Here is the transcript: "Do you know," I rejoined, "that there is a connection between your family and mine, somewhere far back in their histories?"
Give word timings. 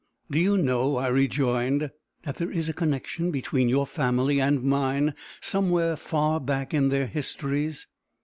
"Do 0.31 0.39
you 0.39 0.57
know," 0.57 0.95
I 0.95 1.09
rejoined, 1.09 1.91
"that 2.23 2.37
there 2.37 2.49
is 2.49 2.67
a 2.67 2.73
connection 2.73 3.29
between 3.29 3.69
your 3.69 3.85
family 3.85 4.41
and 4.41 4.63
mine, 4.63 5.13
somewhere 5.41 5.95
far 5.95 6.39
back 6.39 6.73
in 6.73 6.89
their 6.89 7.05
histories?" 7.05 7.85